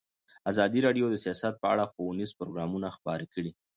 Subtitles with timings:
[0.51, 3.51] ازادي راډیو د سیاست په اړه ښوونیز پروګرامونه خپاره کړي.